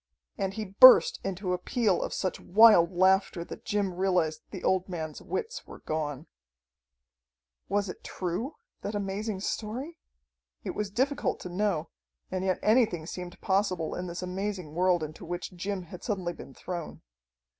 [0.35, 4.89] And he burst into a peal of such wild laughter that Jim realized the old
[4.89, 6.25] man's wits were gone.
[7.69, 9.99] Was it true, that amazing story?
[10.63, 11.91] It was difficult to know,
[12.31, 16.55] and yet anything seemed possible in this amazing world into which Jim had suddenly been
[16.55, 17.03] thrown.